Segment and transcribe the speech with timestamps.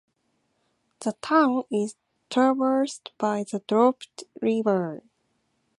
[1.01, 1.95] The town is
[2.31, 5.03] traversed by the Dropt river.